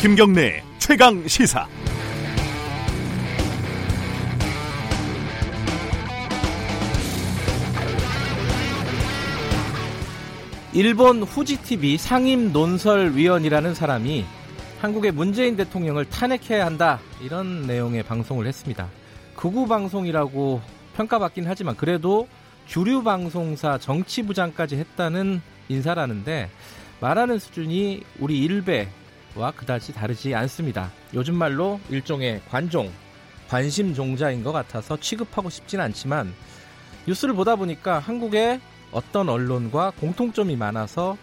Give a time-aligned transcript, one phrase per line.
[0.00, 1.68] 김경래 최강 시사.
[10.72, 14.24] 일본 후지TV 상임 논설위원이라는 사람이
[14.80, 18.88] 한국의 문재인 대통령을 탄핵해야 한다 이런 내용의 방송을 했습니다.
[19.36, 20.62] 극우 방송이라고
[20.96, 22.26] 평가받긴 하지만 그래도
[22.64, 26.48] 주류 방송사 정치부장까지 했다는 인사라는데
[27.02, 28.88] 말하는 수준이 우리 일베
[29.34, 30.90] 와 그다지 다르지 않습니다.
[31.14, 32.90] 요즘 말로 일종의 관종,
[33.48, 36.32] 관심 종자인 것 같아서 취급하고 싶진 않지만
[37.06, 38.60] 뉴스를 보다 보니까 한국의
[38.92, 41.16] 어떤 언론과 공통점이 많아서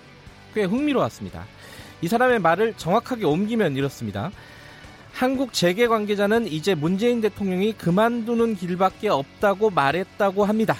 [0.54, 1.46] 꽤 흥미로웠습니다.
[2.02, 4.32] 이 사람의 말을 정확하게 옮기면 이렇습니다.
[5.14, 10.76] 한국 재계 관계자는 이제 문재인 대통령이 그만두는 길밖에 없다고 말했다고 합니다.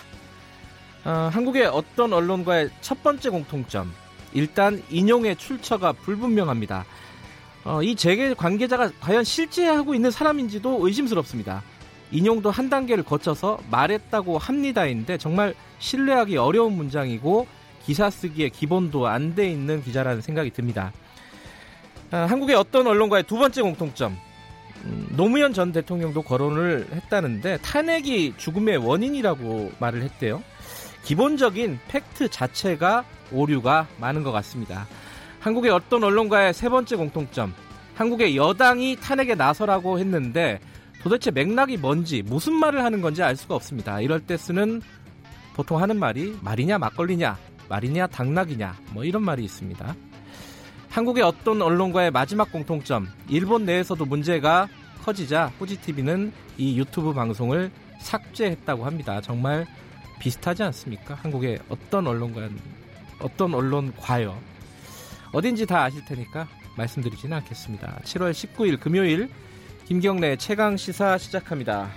[1.06, 3.92] 어, 한국의 어떤 언론과의 첫 번째 공통점.
[4.34, 6.86] 일단 인용의 출처가 불분명합니다.
[7.68, 11.62] 어, 이 재계 관계자가 과연 실제 하고 있는 사람인지도 의심스럽습니다.
[12.12, 17.46] 인용도 한 단계를 거쳐서 말했다고 합니다인데 정말 신뢰하기 어려운 문장이고
[17.86, 20.94] 기사 쓰기에 기본도 안 돼 있는 기자라는 생각이 듭니다.
[22.12, 24.18] 아, 한국의 어떤 언론과의 두 번째 공통점.
[24.86, 30.42] 음, 노무현 전 대통령도 거론을 했다는데 탄핵이 죽음의 원인이라고 말을 했대요.
[31.04, 34.88] 기본적인 팩트 자체가 오류가 많은 것 같습니다.
[35.48, 37.54] 한국의 어떤 언론과의 세 번째 공통점.
[37.96, 40.60] 한국의 여당이 탄핵에 나서라고 했는데
[41.02, 44.02] 도대체 맥락이 뭔지 무슨 말을 하는 건지 알 수가 없습니다.
[44.02, 44.82] 이럴 때 쓰는
[45.54, 47.38] 보통 하는 말이 말이냐 막걸리냐
[47.70, 49.96] 말이냐 당락이냐 뭐 이런 말이 있습니다.
[50.90, 54.68] 한국의 어떤 언론과의 마지막 공통점 일본 내에서도 문제가
[55.06, 59.22] 커지자 후지TV는 이 유튜브 방송을 삭제했다고 합니다.
[59.22, 59.66] 정말
[60.20, 61.16] 비슷하지 않습니까?
[61.16, 62.50] 한국의 어떤 언론과
[63.22, 64.57] 어떤 언론과요.
[65.38, 66.48] 어딘지 다 아실 테니까
[66.78, 68.00] 말씀드리지는 않겠습니다.
[68.04, 69.30] 7월 19일 금요일
[69.86, 71.92] 김경래 최강 시사 시작합니다.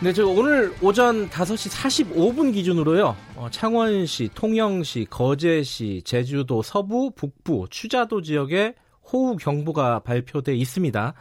[0.00, 3.14] 네, 저 오늘 오전 5시 45분 기준으로요.
[3.36, 8.74] 어, 창원시, 통영시, 거제시, 제주도 서부, 북부, 추자도 지역에
[9.12, 11.12] 호우 경보가 발표돼 있습니다.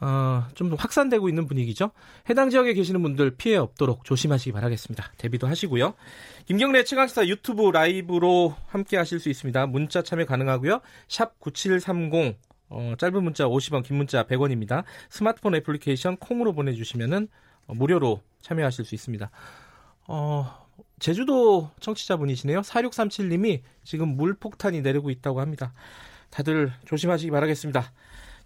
[0.00, 1.90] 어, 좀 확산되고 있는 분위기죠.
[2.30, 5.12] 해당 지역에 계시는 분들 피해 없도록 조심하시기 바라겠습니다.
[5.18, 5.94] 대비도 하시고요.
[6.46, 9.66] 김경래 최강시사 유튜브 라이브로 함께 하실 수 있습니다.
[9.66, 10.80] 문자 참여 가능하고요.
[11.08, 12.36] 샵 9730,
[12.70, 14.84] 어, 짧은 문자 50원, 긴 문자 100원입니다.
[15.10, 17.28] 스마트폰 애플리케이션 콩으로 보내주시면은
[17.66, 19.30] 어, 무료로 참여하실 수 있습니다.
[20.06, 20.66] 어,
[21.00, 22.60] 제주도 청취자분이시네요.
[22.60, 25.72] 4637님이 지금 물폭탄이 내리고 있다고 합니다.
[26.30, 27.92] 다들 조심하시기 바라겠습니다.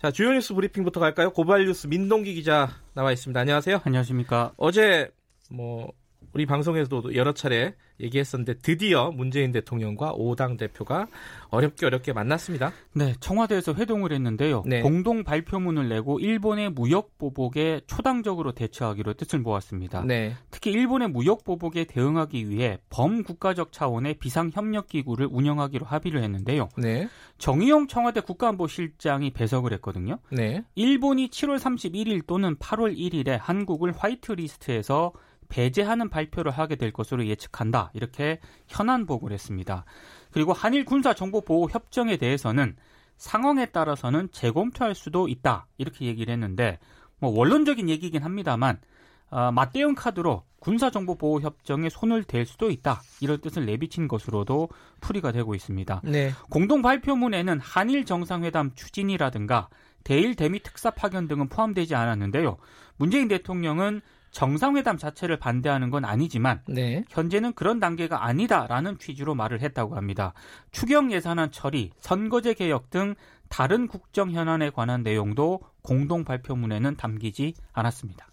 [0.02, 1.30] 자, 주요 뉴스 브리핑부터 갈까요?
[1.30, 3.38] 고발 뉴스 민동기 기자 나와 있습니다.
[3.38, 3.82] 안녕하세요.
[3.84, 4.52] 안녕하십니까.
[4.56, 5.12] 어제
[5.48, 5.92] 뭐
[6.32, 11.06] 우리 방송에서도 여러 차례 얘기했었는데 드디어 문재인 대통령과 오당 대표가
[11.50, 12.72] 어렵게 어렵게 만났습니다.
[12.94, 14.64] 네, 청와대에서 회동을 했는데요.
[14.66, 14.80] 네.
[14.82, 20.02] 공동 발표문을 내고 일본의 무역 보복에 초당적으로 대처하기로 뜻을 모았습니다.
[20.04, 20.34] 네.
[20.50, 26.68] 특히 일본의 무역 보복에 대응하기 위해 범국가적 차원의 비상 협력 기구를 운영하기로 합의를 했는데요.
[26.76, 27.08] 네.
[27.38, 30.18] 정의용 청와대 국가안보실장이 배석을 했거든요.
[30.30, 30.64] 네.
[30.74, 35.12] 일본이 7월 31일 또는 8월 1일에 한국을 화이트리스트에서
[35.52, 37.90] 배제하는 발표를 하게 될 것으로 예측한다.
[37.92, 39.84] 이렇게 현안 보고를 했습니다.
[40.30, 42.74] 그리고 한일 군사 정보 보호 협정에 대해서는
[43.18, 45.66] 상황에 따라서는 재검토할 수도 있다.
[45.76, 46.78] 이렇게 얘기를 했는데
[47.18, 48.80] 뭐 원론적인 얘기긴 합니다만
[49.28, 53.02] 어, 맞대응 카드로 군사정보보호협정에 손을 댈 수도 있다.
[53.20, 54.68] 이런 뜻을 내비친 것으로도
[55.00, 56.02] 풀이가 되고 있습니다.
[56.04, 56.32] 네.
[56.50, 59.68] 공동 발표문에는 한일 정상회담 추진이라든가
[60.04, 62.58] 대일 대미 특사 파견 등은 포함되지 않았는데요.
[62.96, 64.02] 문재인 대통령은
[64.32, 67.04] 정상회담 자체를 반대하는 건 아니지만 네.
[67.10, 70.32] 현재는 그런 단계가 아니다라는 취지로 말을 했다고 합니다.
[70.72, 73.14] 추경 예산안 처리, 선거제 개혁 등
[73.48, 78.26] 다른 국정 현안에 관한 내용도 공동 발표문에는 담기지 않았습니다.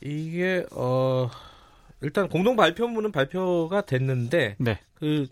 [0.00, 1.28] 이게 어
[2.00, 4.78] 일단 공동 발표문은 발표가 됐는데 네.
[4.94, 5.26] 그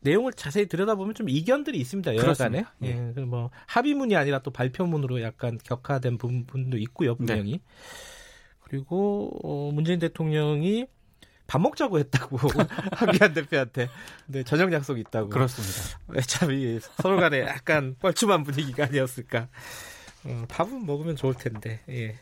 [0.00, 2.16] 내용을 자세히 들여다보면 좀 이견들이 있습니다.
[2.16, 2.64] 여러 간에.
[2.82, 3.12] 예.
[3.16, 3.20] 예.
[3.20, 7.52] 뭐 합의문이 아니라 또 발표문으로 약간 격화된 부분도 있고요, 분명히.
[7.52, 7.60] 네.
[8.70, 10.86] 그리고 어, 문재인 대통령이
[11.48, 12.38] 밥 먹자고 했다고
[12.94, 13.88] 한기한 대표한테
[14.26, 15.98] 네, 저녁 약속이 있다고 그렇습니다.
[16.14, 19.48] 네, 참이 서로 간에 약간 뻘쭘한 분위기가 아니었을까.
[20.24, 21.80] 어, 밥은 먹으면 좋을 텐데.
[21.88, 22.14] 예.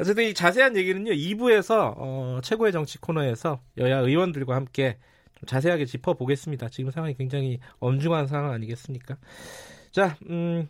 [0.00, 4.98] 어쨌든 이 자세한 얘기는요 2부에서 어, 최고의 정치 코너에서 여야 의원들과 함께
[5.38, 6.68] 좀 자세하게 짚어보겠습니다.
[6.70, 9.16] 지금 상황이 굉장히 엄중한 상황 아니겠습니까?
[9.92, 10.68] 자, 음,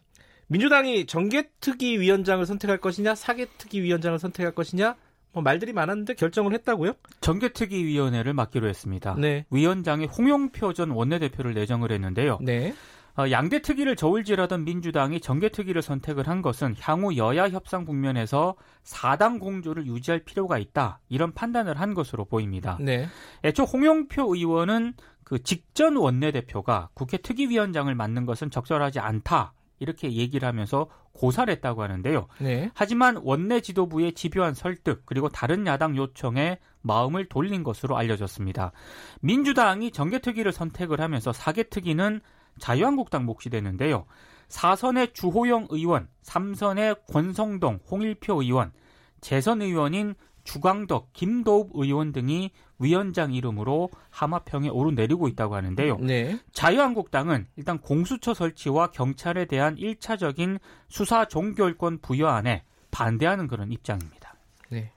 [0.49, 4.97] 민주당이 정계특위 위원장을 선택할 것이냐, 사개특위 위원장을 선택할 것이냐,
[5.37, 6.95] 뭐 말들이 많았는데 결정을 했다고요?
[7.21, 9.17] 정개특위위원회를 맡기로 했습니다.
[9.19, 9.45] 네.
[9.51, 12.39] 위원장이 홍영표 전 원내대표를 내정을 했는데요.
[12.41, 12.73] 네.
[13.19, 18.55] 어, 양대 특위를 저울질하던 민주당이 정개특위를 선택을 한 것은 향후 여야 협상 국면에서
[18.85, 22.79] 4당 공조를 유지할 필요가 있다 이런 판단을 한 것으로 보입니다.
[22.81, 23.07] 네.
[23.45, 30.89] 애초 홍영표 의원은 그 직전 원내대표가 국회 특위위원장을 맡는 것은 적절하지 않다 이렇게 얘기를 하면서
[31.13, 32.29] 고사를 했다고 하는데요.
[32.39, 32.71] 네.
[32.75, 38.73] 하지만 원내 지도부의 집요한 설득 그리고 다른 야당 요청에 마음을 돌린 것으로 알려졌습니다.
[39.21, 42.21] 민주당이 정개특위를 선택을 하면서 사개특위는
[42.59, 44.07] 자유한국당 몫이 되는데요.
[44.49, 48.73] 4선의 주호영 의원, 3선의 권성동, 홍일표 의원,
[49.21, 50.15] 재선 의원인
[50.47, 55.99] 주광덕, 김도읍 의원 등이 위원장 이름으로 하마평에 오르내리고 있다고 하는데요.
[55.99, 56.39] 네.
[56.53, 60.59] 자유한국당은 일단 공수처 설치와 경찰에 대한 1차적인
[60.89, 64.35] 수사 종결권 부여안에 반대하는 그런 입장입니다.
[64.71, 64.93] 네.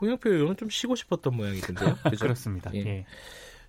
[0.00, 1.96] 홍영표 의원은 좀 쉬고 싶었던 모양이던데요.
[2.20, 2.70] 그렇습니다.
[2.74, 2.80] 예.
[2.80, 3.06] 예.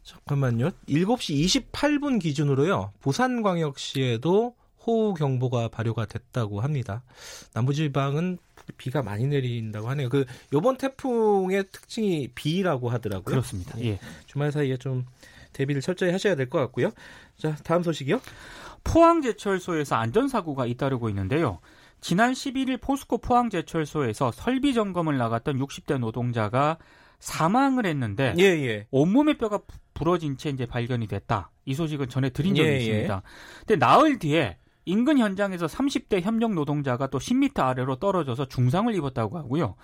[0.03, 0.71] 잠깐만요.
[0.87, 2.93] 7시 28분 기준으로요.
[2.99, 7.03] 부산광역시에도 호우 경보가 발효가 됐다고 합니다.
[7.53, 8.37] 남부지방은
[8.77, 10.09] 비가 많이 내린다고 하네요.
[10.09, 13.23] 그 요번 태풍의 특징이 비라고 하더라고요.
[13.23, 13.79] 그렇습니다.
[13.81, 13.85] 예.
[13.91, 13.99] 예.
[14.27, 15.05] 주말 사이에 좀
[15.53, 16.91] 대비를 철저히 하셔야 될 것 같고요.
[17.37, 18.21] 자, 다음 소식이요.
[18.83, 21.59] 포항제철소에서 안전사고가 잇따르고 있는데요.
[22.01, 26.77] 지난 11일 포스코 포항제철소에서 설비 점검을 나갔던 60대 노동자가
[27.19, 28.87] 사망을 했는데 예, 예.
[28.91, 29.59] 온몸의 뼈가
[29.93, 31.51] 부러진 채 이제 발견이 됐다.
[31.65, 32.77] 이 소식은 전해 드린 적이 예, 예.
[32.79, 33.21] 있습니다.
[33.67, 34.57] 근데 나흘 뒤에
[34.89, 39.75] 인근 현장에서 30대 협력 노동자가 또 10m 아래로 떨어져서 중상을 입었다고 하고요.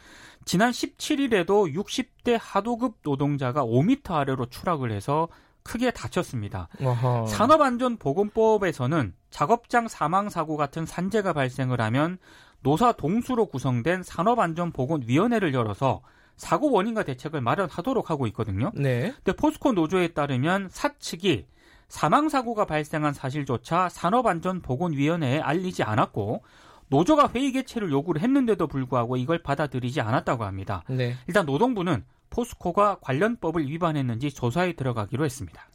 [0.45, 5.27] 지난 17일에도 60대 하도급 노동자가 5m 아래로 추락을 해서
[5.61, 6.69] 크게 다쳤습니다.
[6.81, 7.27] 어허.
[7.27, 12.17] 산업안전보건법에서는 작업장 사망 사고 같은 산재가 발생을 하면
[12.61, 16.01] 노사 동수로 구성된 산업안전보건위원회를 열어서
[16.35, 18.71] 사고 원인과 대책을 마련하도록 하고 있거든요.
[18.73, 19.13] 네.
[19.23, 21.45] 근데 포스코 노조에 따르면 사측이
[21.87, 26.43] 사망 사고가 발생한 사실조차 산업안전보건위원회에 알리지 않았고
[26.89, 30.83] 노조가 회의 개최를 요구를 했는데도 불구하고 이걸 받아들이지 않았다고 합니다.
[30.87, 31.15] 네.
[31.27, 35.67] 일단 노동부는 포스코가 관련법을 위반했는지 조사에 들어가기로 했습니다.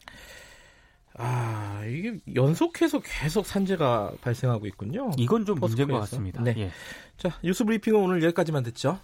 [1.14, 5.10] 아, 이게 연속해서 계속 산재가 발생하고 있군요.
[5.16, 5.68] 이건 좀 포스코에서.
[5.68, 6.42] 문제인 것 같습니다.
[6.42, 6.54] 네.
[6.56, 6.70] 예.
[7.16, 8.98] 자, 뉴스 브리핑은 오늘 여기까지만 듣죠.